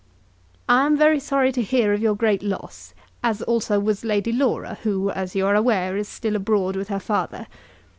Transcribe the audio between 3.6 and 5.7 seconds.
was Lady Laura, who, as you are